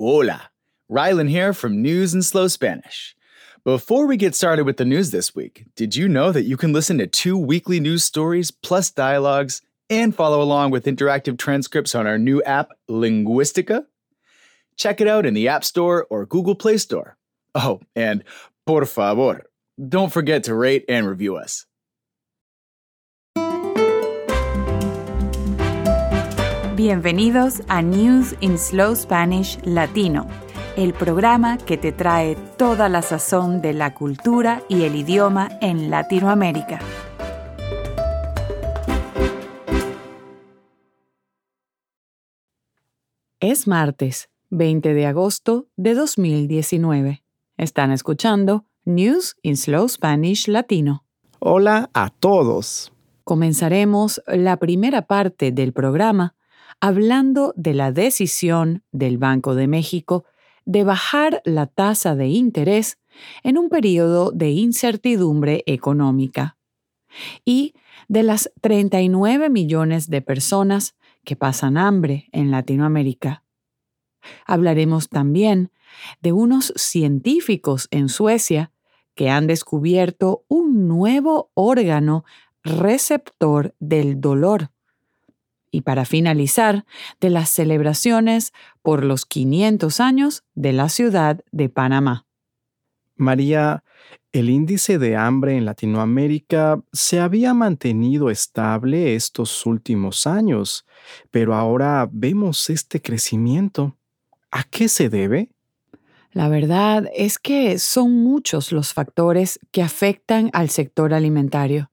[0.00, 0.50] Hola,
[0.90, 3.14] Rylan here from News in Slow Spanish.
[3.62, 6.72] Before we get started with the news this week, did you know that you can
[6.72, 12.08] listen to two weekly news stories plus dialogues and follow along with interactive transcripts on
[12.08, 13.84] our new app, Linguistica?
[14.76, 17.16] Check it out in the App Store or Google Play Store.
[17.54, 18.24] Oh, and
[18.66, 19.44] por favor,
[19.88, 21.66] don't forget to rate and review us.
[26.86, 30.28] Bienvenidos a News in Slow Spanish Latino,
[30.76, 35.88] el programa que te trae toda la sazón de la cultura y el idioma en
[35.88, 36.80] Latinoamérica.
[43.40, 47.22] Es martes, 20 de agosto de 2019.
[47.56, 51.06] Están escuchando News in Slow Spanish Latino.
[51.38, 52.92] Hola a todos.
[53.24, 56.34] Comenzaremos la primera parte del programa
[56.80, 60.24] hablando de la decisión del Banco de México
[60.64, 62.98] de bajar la tasa de interés
[63.42, 66.56] en un periodo de incertidumbre económica
[67.44, 67.74] y
[68.08, 73.44] de las 39 millones de personas que pasan hambre en Latinoamérica.
[74.46, 75.70] Hablaremos también
[76.20, 78.72] de unos científicos en Suecia
[79.14, 82.24] que han descubierto un nuevo órgano
[82.62, 84.70] receptor del dolor
[85.74, 86.84] y para finalizar,
[87.20, 92.26] de las celebraciones por los 500 años de la ciudad de Panamá.
[93.16, 93.82] María,
[94.30, 100.86] el índice de hambre en Latinoamérica se había mantenido estable estos últimos años,
[101.32, 103.96] pero ahora vemos este crecimiento.
[104.52, 105.50] ¿A qué se debe?
[106.30, 111.90] La verdad es que son muchos los factores que afectan al sector alimentario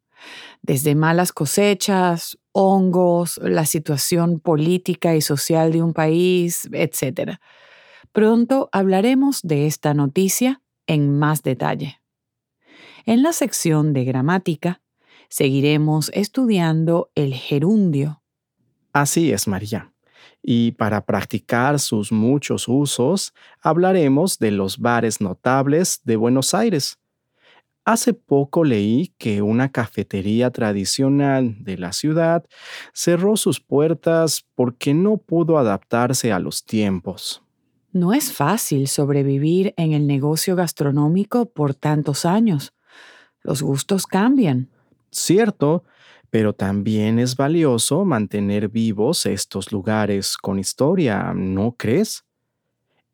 [0.61, 7.39] desde malas cosechas, hongos, la situación política y social de un país, etc.
[8.11, 12.01] Pronto hablaremos de esta noticia en más detalle.
[13.05, 14.81] En la sección de gramática,
[15.29, 18.21] seguiremos estudiando el gerundio.
[18.93, 19.93] Así es, María.
[20.43, 27.00] Y para practicar sus muchos usos, hablaremos de los bares notables de Buenos Aires
[27.83, 32.45] Hace poco leí que una cafetería tradicional de la ciudad
[32.93, 37.41] cerró sus puertas porque no pudo adaptarse a los tiempos.
[37.91, 42.71] No es fácil sobrevivir en el negocio gastronómico por tantos años.
[43.41, 44.69] Los gustos cambian.
[45.09, 45.83] Cierto,
[46.29, 52.25] pero también es valioso mantener vivos estos lugares con historia, ¿no crees?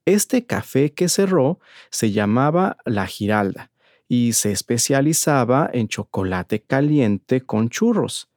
[0.05, 3.71] Este café que cerró se llamaba La Giralda
[4.07, 8.29] y se especializaba en chocolate caliente con churros.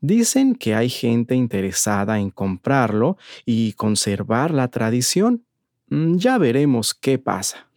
[0.00, 5.44] Dicen que hay gente interesada en comprarlo y conservar la tradición.
[5.88, 7.68] Mm, ya veremos qué pasa.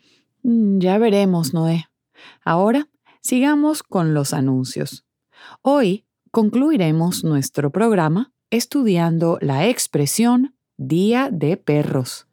[0.44, 1.86] Mm, ya veremos, Noé.
[2.44, 2.90] Ahora
[3.22, 5.06] sigamos con los anuncios.
[5.62, 12.29] Hoy concluiremos nuestro programa estudiando la expresión Día de Perros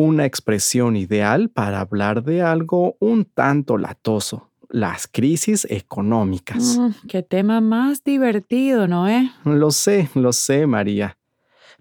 [0.00, 6.78] una expresión ideal para hablar de algo un tanto latoso, las crisis económicas.
[6.78, 9.30] Mm, qué tema más divertido, ¿no es?
[9.44, 11.18] Lo sé, lo sé, María.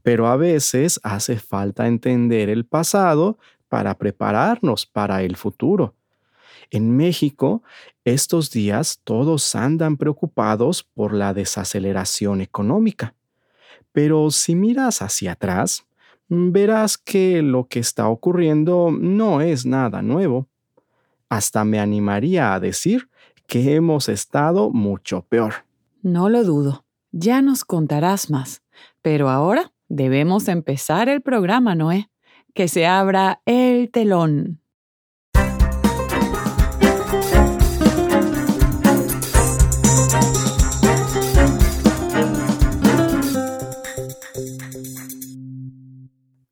[0.03, 3.37] Pero a veces hace falta entender el pasado
[3.69, 5.95] para prepararnos para el futuro.
[6.71, 7.63] En México,
[8.03, 13.15] estos días todos andan preocupados por la desaceleración económica.
[13.93, 15.85] Pero si miras hacia atrás,
[16.29, 20.47] verás que lo que está ocurriendo no es nada nuevo.
[21.27, 23.09] Hasta me animaría a decir
[23.47, 25.65] que hemos estado mucho peor.
[26.01, 26.85] No lo dudo.
[27.11, 28.61] Ya nos contarás más.
[29.01, 32.09] Pero ahora debemos empezar el programa, Noé.
[32.53, 34.61] Que se abra el telón.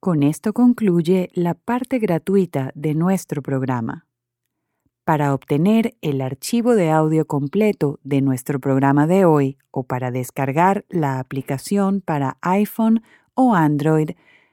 [0.07, 4.05] Con esto concluye la parte gratuita de nuestro programa.
[5.03, 10.85] Para obtener el archivo de audio completo de nuestro programa de hoy o para descargar
[10.87, 14.11] la aplicación para iPhone o Android,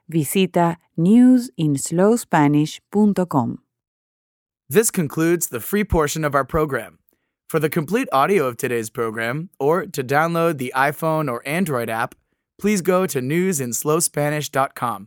[0.09, 3.59] visita newsinslowspanish.com.
[4.69, 6.99] This concludes the free portion of our program.
[7.49, 12.17] For the complete audio of today's program, or to download the iPhone or Android app,
[12.59, 15.07] please go to newsinslowspanish.com.